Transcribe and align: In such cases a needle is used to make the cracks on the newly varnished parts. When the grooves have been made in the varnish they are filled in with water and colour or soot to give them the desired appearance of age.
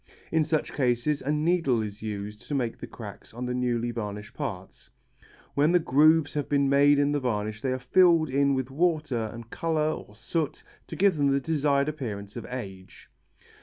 In 0.31 0.43
such 0.43 0.73
cases 0.73 1.21
a 1.21 1.31
needle 1.31 1.83
is 1.83 2.01
used 2.01 2.47
to 2.47 2.55
make 2.55 2.79
the 2.79 2.87
cracks 2.87 3.35
on 3.35 3.45
the 3.45 3.53
newly 3.53 3.91
varnished 3.91 4.33
parts. 4.33 4.89
When 5.53 5.73
the 5.73 5.77
grooves 5.77 6.33
have 6.33 6.49
been 6.49 6.67
made 6.67 6.97
in 6.97 7.11
the 7.11 7.19
varnish 7.19 7.61
they 7.61 7.71
are 7.71 7.77
filled 7.77 8.27
in 8.31 8.55
with 8.55 8.71
water 8.71 9.25
and 9.31 9.51
colour 9.51 9.91
or 9.91 10.15
soot 10.15 10.63
to 10.87 10.95
give 10.95 11.17
them 11.17 11.27
the 11.27 11.39
desired 11.39 11.87
appearance 11.87 12.35
of 12.35 12.47
age. 12.49 13.11